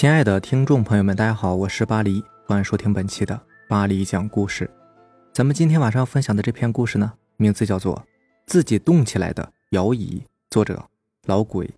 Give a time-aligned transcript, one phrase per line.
[0.00, 4.70] 亲爱的听众朋友们，大家好，我是巴黎，欢迎收听本期的巴黎讲故事。
[5.34, 7.94] 咱们今天晚上分享的这篇故事呢，名字叫做
[8.46, 10.82] 《自己动起来的摇椅》，作者
[11.26, 11.68] 老鬼。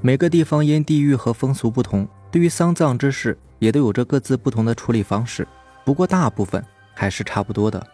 [0.00, 5.46] 每个地方因地域和风俗不同，对于丧葬之事也都有着各自不同的处理方式。
[5.84, 7.86] 不过大部分还是差不多的。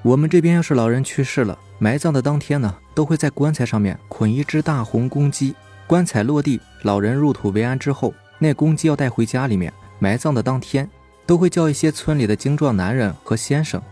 [0.00, 5.54] 我们这边要是老人去世了，埋葬的当天呢，都会在棺材上面捆一只大红公鸡。
[5.90, 9.72] 棺材落地，老人入土为安之后，那公鸡要带回家里面。
[9.98, 10.88] 埋葬的当天，
[11.26, 13.82] 都会叫一些村里的精壮男人和先生。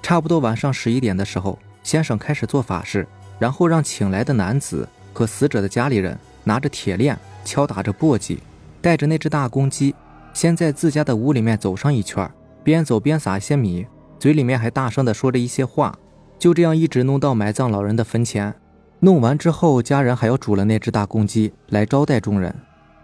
[0.00, 3.04] 差不多晚上十一点的时候，先生开始做法事，
[3.40, 8.38] 然后让请来的男子和死者的家里人拿着铁链，敲打着簸箕，
[8.80, 9.92] 带着那只大公鸡，
[10.32, 12.30] 先在自家的屋里面走上一圈，
[12.62, 13.84] 边走边撒一些米，
[14.20, 15.98] 嘴里面还大声的说着一些话，
[16.38, 18.54] 就这样一直弄到埋葬老人的坟前。
[19.02, 22.54] 弄完之后，家人还要煮了那只大公鸡来招待众人，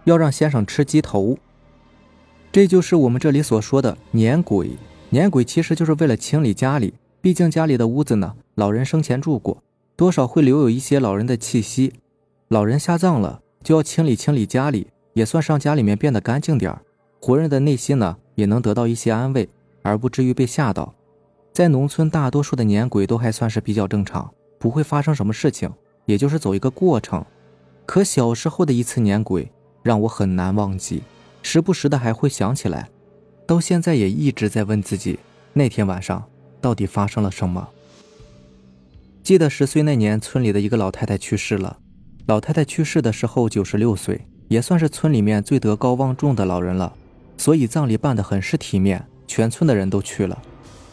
[0.04, 1.38] 要让先生吃鸡头。
[2.52, 4.70] 这就是我们这里所说的撵鬼。
[5.10, 9.62] 撵鬼其实就是为了清理家里，毕竟家里的屋子呢，老人生前住过，
[9.96, 11.94] 多少会留有一些老人的气息。
[12.48, 16.82] 老人下葬了，就要清理清理家里，也算让家里面变得干净点儿
[17.20, 19.48] 活人的内心呢也能得到一些安慰，
[19.82, 20.94] 而不至于被吓到。
[21.52, 25.72] 在农村，大多数的撵鬼都还算是比较正常，不会发生什么事情。
[26.06, 27.24] 也就是走一个过程，
[27.84, 31.02] 可小时候的一次撵鬼让我很难忘记，
[31.42, 32.88] 时不时的还会想起来，
[33.46, 35.18] 到现在也一直在问自己，
[35.52, 36.24] 那天晚上
[36.60, 37.68] 到底发生了什么。
[39.22, 41.78] 记得十岁那年，村里的一个老太太去世了。
[42.26, 46.92] 老太太去世的时候九十六岁，也算是村里面最德高望重的老人了，
[47.36, 50.40] 所以葬礼办得很是体面，全村的人都去了。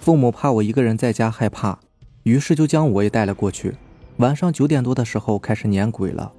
[0.01, 1.79] 父母怕我一个人在家害怕，
[2.23, 3.75] 于是就将我也带了过去。
[4.17, 6.31] 晚上九点多的时候开始撵鬼了，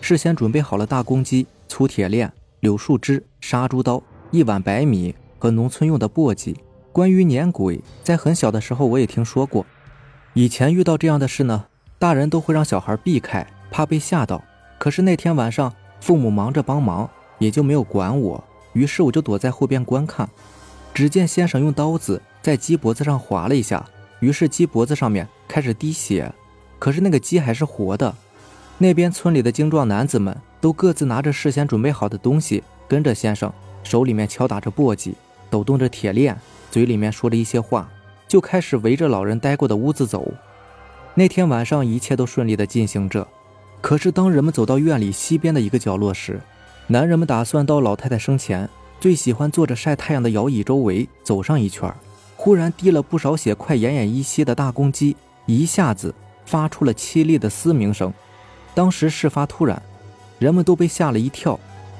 [0.00, 4.02] 事先准备好了大公鸡、粗铁链、柳树枝、杀猪刀、
[4.32, 6.56] 一碗白米和农村用的簸箕。
[6.90, 9.64] 关于撵鬼，在很小的时候我也听说过。
[10.34, 11.64] 以前遇到这样的事呢，
[11.98, 14.42] 大人都会让小孩避开，怕被吓到。
[14.78, 18.42] 可是那天晚上，父母忙着帮忙，也就没有管我。
[18.72, 20.28] 于是我就躲在后边观看。
[20.92, 23.86] 只见先生用刀子在鸡脖子上划了一下，
[24.20, 26.30] 于是鸡脖子上面开始滴血。
[26.82, 28.12] 可是那个鸡还是活的，
[28.78, 33.52] 那边村里的精壮男子们都各自拿着事先准备好的东西，跟着先生，
[33.84, 35.14] 手里面敲打着簸箕，
[35.48, 36.36] 抖动着铁链，
[36.72, 37.88] 嘴里面说着一些话，
[38.26, 40.26] 就开始围着老人待过的屋子走。
[41.14, 43.28] 那天晚上一切都顺利的进行着。
[43.80, 46.40] 可是当人们走到院里西边的一个角落时，
[46.88, 48.68] 男人们打算到老太太生前
[48.98, 51.94] 最喜欢坐着晒太阳的摇椅周围走上一圈，
[52.34, 55.14] 忽然滴了不少血、快奄奄一息的大公鸡
[55.46, 56.12] 一下子。
[56.44, 58.12] 发出了凄厉的嘶鸣声，
[58.74, 59.80] 当时事发突然，
[60.38, 61.58] 人们都被吓了一跳。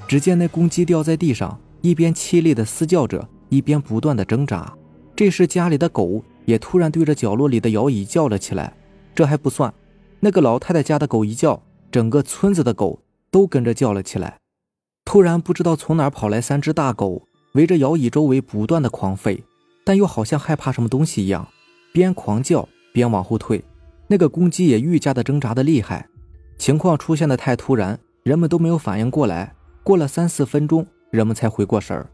[0.08, 4.72] 只见那公鸡掉在地上，一边凄厉的嘶叫着，一边不断的挣扎。
[5.16, 8.74] 这时家里的狗也突然对着角落里的摇椅叫了起来。
[9.14, 9.72] 这还不算，
[10.20, 14.38] 那个老太太家的狗一叫，整个村子的狗都跟着叫了起来。
[15.04, 19.42] 突然不知道从哪跑来三只大狗，围着摇椅周围不断的狂吠，
[19.84, 21.48] 但又好像害怕什么东西一样，
[21.92, 23.62] 边狂叫边往后退。
[24.12, 26.06] 那个公鸡也愈加的挣扎的厉害，
[26.58, 29.54] 情况出现的太突然，人们都没有反应过来。
[29.82, 32.06] 过了三四分钟，人们才回过神儿。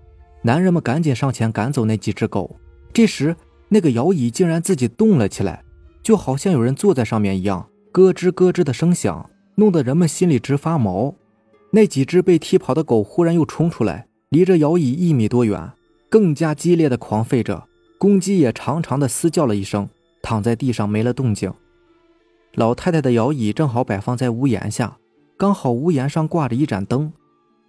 [0.42, 2.54] 男人们赶紧上前赶走那几只狗。
[2.92, 3.34] 这时，
[3.68, 5.64] 那个摇椅竟然自己动了起来，
[6.00, 11.12] 就好像有人坐在上面一样，咯吱咯吱的声响，弄得人们心里直发毛。
[11.72, 15.72] 那几只被踢跑的狗忽然又冲出来，离着摇椅一米多远，
[16.08, 17.64] 更加激烈的狂吠着。
[17.98, 19.88] 公鸡也长长的嘶叫了一声，
[20.22, 21.52] 躺在地上没了动静。
[22.58, 24.98] 老太太的摇椅正好摆放在屋檐下，
[25.36, 27.12] 刚好屋檐上挂着一盏灯，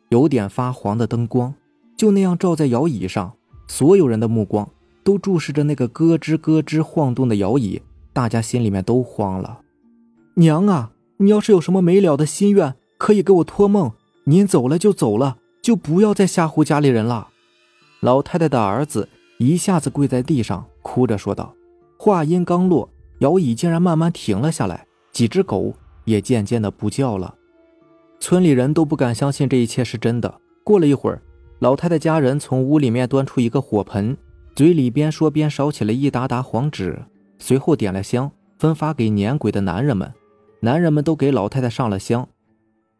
[0.09, 1.53] 有点发黄的灯光，
[1.95, 3.33] 就那样照在摇椅上。
[3.67, 4.67] 所有人的目光
[5.03, 7.83] 都注视着那个咯吱咯吱晃动的摇椅，
[8.13, 9.59] 大家心里面都慌了。
[10.33, 13.91] 娘啊，你要是有什么没了的心愿，可以给我托梦。
[14.23, 17.27] 您走了就走了，就不要再吓唬家里人了。
[17.99, 21.53] 老太太的儿子一下子跪在地上，哭着说道。
[21.99, 22.89] 话音刚落。
[23.19, 25.73] 摇椅竟然慢慢停了下来，几只狗
[26.05, 27.35] 也渐渐的不叫了。
[28.19, 30.39] 村里人都不敢相信这一切是真的。
[30.63, 31.21] 过了一会儿，
[31.59, 34.15] 老太太家人从屋里面端出一个火盆，
[34.55, 36.97] 嘴里边说边烧起了一沓沓黄纸，
[37.37, 40.13] 随后点了香，分发给撵鬼的男人们。
[40.61, 42.27] 男人们都给老太太上了香，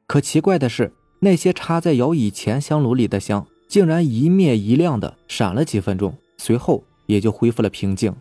[0.07, 8.16] 可奇怪的是，那些插在摇椅前香炉里的香，竟然一灭一亮的闪了几分钟，随后也就恢复了平静。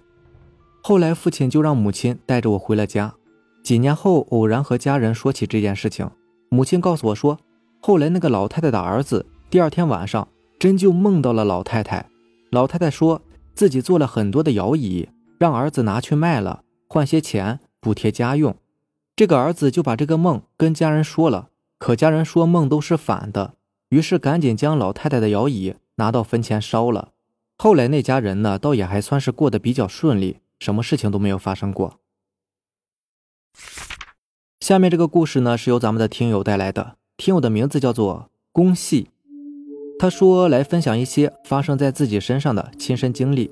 [0.81, 3.15] 后来，父亲就让母亲带着我回了家。
[3.63, 6.11] 几年后，偶然和家人说起这件事情，
[6.49, 7.39] 母亲告诉我说，
[7.81, 10.27] 后来那个老太太的儿子第二天晚上
[10.59, 12.07] 真就梦到了老太太。
[12.51, 13.21] 老太太说
[13.55, 15.09] 自己做了很多的摇椅，
[15.39, 18.57] 让儿子拿去卖了，换些钱补贴家用。
[19.15, 21.49] 这个儿子就把这个梦跟家人说了，
[21.79, 23.55] 可家人说梦都是反的，
[23.91, 27.11] 于是赶紧将老太太的摇椅拿到坟前烧了。
[27.59, 31.95] 后来那家人呢，倒也还算是过得比较顺利，什么事情都没有发生过。
[34.61, 39.09] 下面这个故事呢，是由咱们的听友带来的，听友的名字叫做宫系，
[39.99, 43.51] 他说来分享一些发生在自己身上的亲身经历。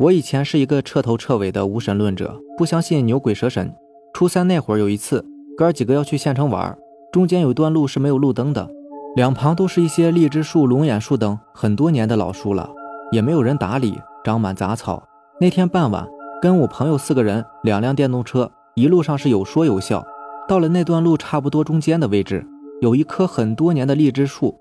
[0.00, 3.74] 我以前是一个彻头彻尾的无神论者，不相信牛鬼蛇神。
[4.12, 5.24] 初三那会儿，有一次，
[5.56, 6.76] 哥几个要去县城玩，
[7.12, 8.68] 中间有一段路是没有路灯的，
[9.14, 12.70] 两旁都是一些荔枝树、龙眼树等很多年的老树了，
[13.12, 15.02] 也没有人打理，长满杂草。
[15.42, 16.06] 那天傍晚，
[16.42, 20.04] 跟我朋友四个人，两辆电动车，一路上是有说有笑。
[20.46, 22.46] 到了那段路差不多中间的位置，
[22.82, 24.54] 有一棵很多年的荔枝树，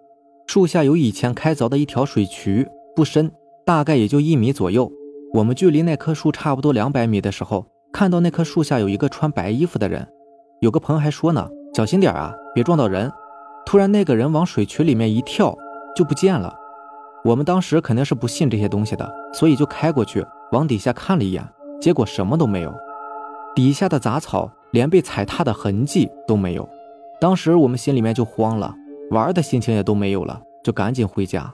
[0.48, 2.66] 树下有以前开凿的一条水渠，
[2.96, 3.30] 不深，
[3.66, 4.90] 大概也就一米左右。
[5.34, 7.66] 我们距离那棵树差不多两百米的时候。
[7.92, 10.08] 看到那棵树下有一个穿白衣服的人，
[10.62, 13.12] 有个朋友还说呢：“小心点啊，别撞到人。”
[13.68, 15.54] 突然，那个人往水渠里面一跳，
[15.94, 16.56] 就不见了。
[17.25, 21.48] 我们当时肯定是不信这些东西的，所以就开过去往底下看了一眼，
[21.80, 22.74] 结果什么都没有，
[23.56, 26.68] 底下的杂草连被踩踏的痕迹都没有。
[27.19, 28.74] 当时我们心里面就慌了，
[29.12, 31.54] 玩的心情也都没有了，就赶紧回家。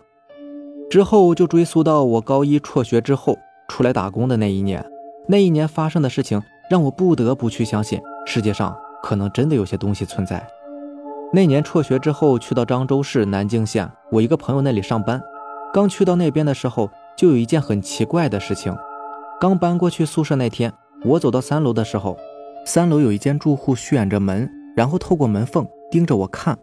[0.89, 3.37] 之后就追溯到我高一辍学之后
[3.67, 4.85] 出来打工的那一年。
[5.27, 10.45] 那一年发生的事情让我不得不去相信，世界上可能真的有些东西存在。
[11.33, 15.19] 那年辍学之后，去到漳州市南靖县我一个朋友那里上班。
[15.73, 18.75] 刚去到那边的时候，就有一件很奇怪的事情。
[19.39, 20.71] 刚搬过去宿舍那天，
[21.03, 22.17] 我走到三楼的时候，
[22.65, 26.57] 三楼有一间住户虚掩着门，然后透过门缝盯着我看。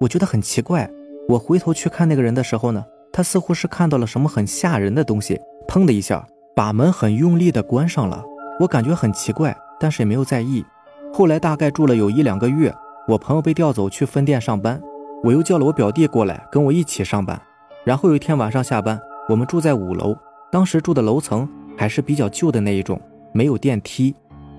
[0.00, 0.88] 我觉得很奇怪。
[1.28, 6.26] 我回头去看那个人的时候呢，他似乎是看到了什么很吓人的东西，砰的一下。
[6.54, 8.24] 把门很用力的关上了，
[8.60, 10.64] 我感觉很奇怪，但是也没有在意。
[11.12, 12.74] 后来大概住了有一两个月，
[13.08, 14.80] 我朋友被调走去分店上班，
[15.22, 17.38] 我又叫了我表弟过来跟我一起上班。
[17.84, 20.16] 然后有一天晚上下班，我们住在五楼，
[20.50, 23.00] 当时住的楼层还是比较旧的那一种，
[23.32, 24.14] 没有电梯。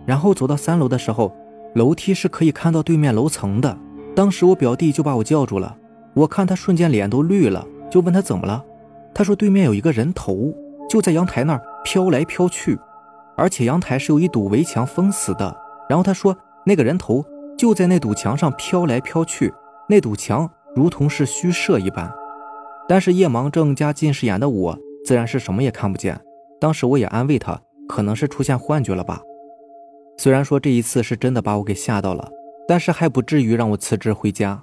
[0.06, 1.34] 然后走到三楼的时候，
[1.76, 3.78] 楼梯是可以看到对面楼层的。
[4.16, 5.76] 当时我表弟就把我叫住了，
[6.14, 8.64] 我看他瞬间脸都绿了，就问他怎么了，
[9.14, 10.54] 他说对面有一个人头。
[10.90, 12.80] 就在阳台那儿飘来飘去，
[13.36, 15.54] 而且阳台是有一堵围墙封死的。
[15.90, 16.34] 然后他说，
[16.66, 17.26] 那个人头
[17.58, 19.54] 就在那堵墙上飘来飘去，
[19.90, 22.10] 那堵墙如同是虚设一般。
[22.88, 26.20] 但是夜盲症加近视眼的我，自然是什么也看不见。
[26.60, 29.22] 当时我也安慰他，可能是出现幻觉了吧。
[30.18, 32.30] 虽然说这一次是真的把我给吓到了，
[32.68, 34.62] 但是还不至于让我辞职回家。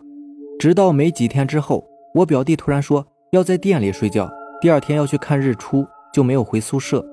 [0.59, 1.85] 直到没几天之后，
[2.15, 4.31] 我表弟突然说要在店里睡觉，
[4.61, 5.87] 第二天要去看日出。
[6.13, 7.05] 就没有回宿舍。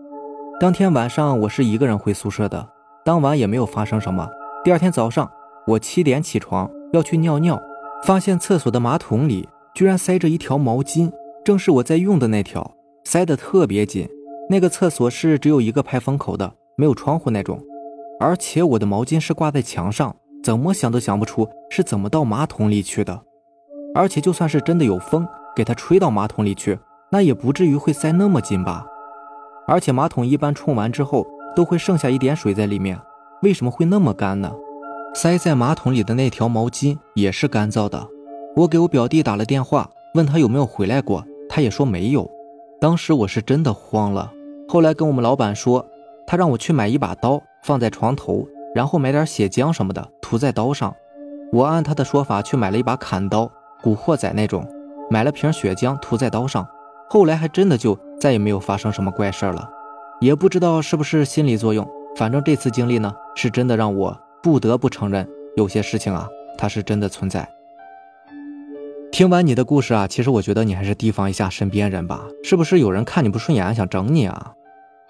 [0.60, 2.70] 当天晚上我是一个人回宿舍的，
[3.04, 4.30] 当晚也没有发生什么。
[4.64, 5.28] 第二天早上，
[5.66, 7.60] 我七点起床要去尿尿，
[8.04, 11.12] 发现厕所的马桶里居然塞着一条毛巾，
[11.44, 14.08] 正是我在用的那条，塞得特别紧。
[14.50, 17.58] 那个厕所是只有一个排风口的，没有窗户那种，
[18.20, 23.22] 而且我的毛巾是挂在墙上，怎么想都想不出是怎么到马桶里去的。
[23.96, 26.78] 而且就算是真的有风给它吹到马桶里去，
[27.10, 28.86] 那也不至于会塞那么紧吧。
[29.68, 33.00] 而且马桶一般冲完之后都会剩下一点水在里面，
[33.42, 34.54] 为什么会那么干呢？
[35.14, 38.06] 塞在马桶里的那条毛巾也是干燥的。
[38.54, 42.30] 我给我表弟打了电话，问他有没有回来过，他也说没有。
[42.82, 44.30] 当时我是真的慌了。
[44.68, 45.86] 后来跟我们老板说，
[46.28, 50.94] 他让我去买一把刀放在床头，然后买点血浆什么的涂在刀上。
[51.54, 53.50] 我按他的说法去买了一把砍刀，
[53.82, 54.68] 古惑仔那种，
[55.10, 56.68] 买了瓶血浆涂在刀上。
[57.10, 59.70] 后来还真的就再也没有发生什么怪事了，
[60.20, 61.88] 也不知道是不是心理作用。
[62.18, 66.28] 反正这次经历呢，是真的让我不得不承认，有些事情啊，
[66.58, 67.48] 它是真的存在。
[69.12, 74.54] 听完你的故事啊，其实我觉得你还是提防一下身边人吧，是不是有人看你不顺眼想整你啊？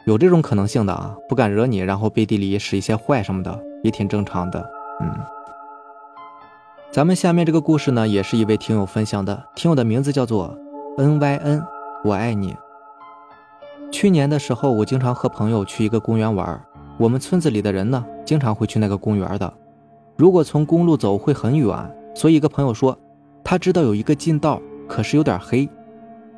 [0.07, 4.59] 有这种可能性的啊，不敢惹你，然后背地里使一些坏什么的，也挺正常的。
[5.01, 5.07] 嗯，
[6.91, 10.57] 咱们下面这个故事呢，也是一位听友分享的，听友的名字叫做
[10.97, 11.63] N Y N。
[12.03, 12.55] 我爱你。
[13.91, 16.59] 去年的时候，我经常和朋友去一个公园玩。
[16.97, 19.53] 我们村子里的人呢，经常会去那个公园的。
[20.17, 22.97] 如果从公路走会很远，所以一个朋友说，
[23.51, 25.69] 他知道有一个近道，可是有点黑。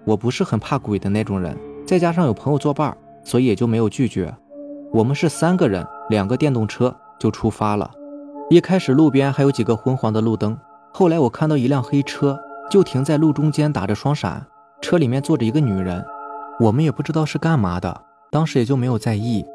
[0.04, 1.56] 我不是很怕鬼的那种人，
[1.86, 4.36] 再加上有朋友作伴，所以也就没有拒绝。
[4.92, 7.92] 我们是三个人，两个电动车就出发了。
[8.50, 10.58] 一开始路边还有几个昏黄的路灯，
[10.92, 12.36] 后来我看到一辆黑车，
[12.68, 14.44] 就停在路中间，打着双闪，
[14.82, 16.04] 车里面坐着一个女人，
[16.60, 18.02] 我们也不知道是干嘛的，
[18.32, 19.46] 当时也就没有在意。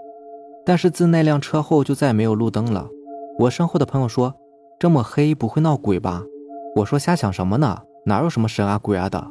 [0.64, 2.86] 但是自那辆车后就再没有路灯了。
[3.36, 4.32] 我身后的朋友说
[4.78, 6.22] ：“这么黑不会闹鬼吧？”
[6.78, 7.82] 我说：“瞎想什么呢？
[8.06, 9.26] 哪有什么神啊鬼啊的？”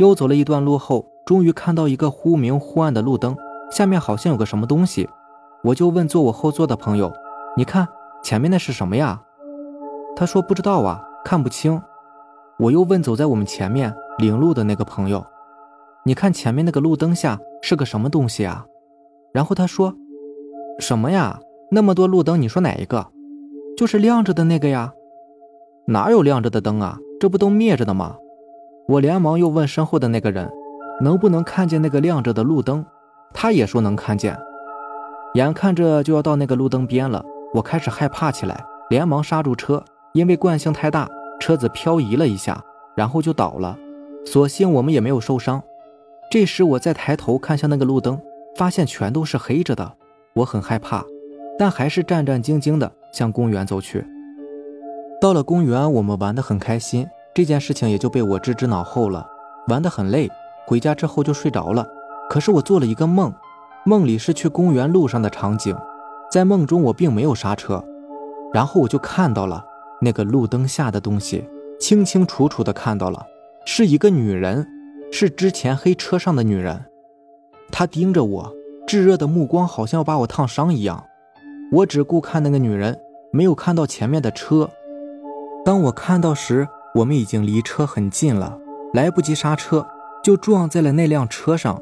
[0.00, 3.36] 又走了一段路后，终于看到一个忽明忽暗的路灯，
[3.70, 5.08] 下面好像有个什么东西。
[5.62, 7.12] 我就问坐我后座的朋友
[7.56, 7.86] ：“你看
[8.24, 9.22] 前面那是什么呀？”
[10.16, 11.80] 他说：“不知道啊，看不清。”
[12.58, 15.24] 我又问走在我们前面领路的那个朋友
[16.04, 18.66] ：“你看前面那个路灯下是个什么东西啊？”
[19.32, 19.94] 然后他说
[20.80, 21.38] ：“什么呀？
[21.70, 23.06] 那么多路灯，你说哪一个？
[23.76, 24.92] 就是亮着的那个呀？
[25.86, 26.98] 哪有亮着的灯啊？
[27.20, 28.16] 这不都灭着的吗？”
[28.88, 30.50] 我连忙又问身后的那个人
[31.00, 32.84] ：“能不能看见那个亮着的路灯？”
[33.32, 34.36] 他也说能看见。
[35.34, 37.24] 眼看着就要到那个路灯边了，
[37.54, 41.08] 我开始害怕起来，连忙刹住车，因为惯性太大，
[41.40, 42.62] 车子漂移了一下，
[42.94, 43.78] 然后就倒了。
[44.26, 45.62] 所幸我们也没有受伤。
[46.30, 48.20] 这时我再抬头看向那个路灯，
[48.56, 49.92] 发现全都是黑着的，
[50.34, 51.04] 我很害怕，
[51.58, 54.04] 但还是战战兢兢地向公园走去。
[55.22, 59.24] 到了公园，我们玩得很开心，这件事情也就被我置之脑后了。
[59.68, 60.28] 玩得很累，
[60.66, 61.86] 回家之后就睡着了。
[62.28, 63.32] 可是我做了一个梦。
[63.84, 65.76] 梦里是去公园路上的场景，
[66.28, 67.84] 在梦中我并没有刹车，
[68.52, 69.64] 然后我就看到了
[70.00, 71.48] 那个路灯下的东西，
[71.78, 73.24] 清清楚楚的看到了，
[73.64, 74.66] 是一个女人，
[75.12, 76.84] 是之前黑车上的女人，
[77.70, 78.52] 她盯着我，
[78.88, 81.04] 炙热的目光好像要把我烫伤一样。
[81.70, 82.98] 我只顾看那个女人，
[83.30, 84.68] 没有看到前面的车。
[85.64, 88.58] 当我看到时，我们已经离车很近了，
[88.92, 89.86] 来不及刹车，
[90.22, 91.80] 就撞在了那辆车上。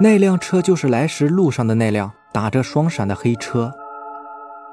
[0.00, 3.72] 那辆车就是来时路上的那辆打着双闪的黑车，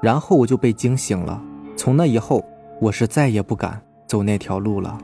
[0.00, 1.42] 然后我就被惊醒了。
[1.76, 2.44] 从那以后，
[2.80, 4.96] 我是再也不敢走那条路了。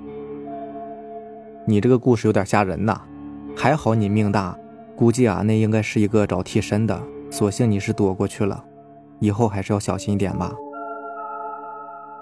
[1.64, 3.00] 你这个故事有点吓人呐，
[3.56, 4.56] 还好你命大，
[4.94, 8.62] 估计啊那应该是一个找替身的，所幸你是躲过去了，
[9.18, 10.52] 以后还是要小心一点吧。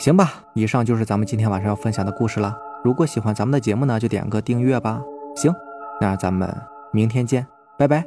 [0.04, 2.54] 行吧，以上就是咱们今天晚上要分享的故事了。
[2.84, 5.00] 如果喜欢咱们的节目呢，就点个订阅吧。
[5.34, 5.50] 行，
[5.98, 6.54] 那咱们
[6.92, 7.46] 明天见。
[7.78, 8.04] 拜拜，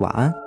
[0.00, 0.43] 晚安。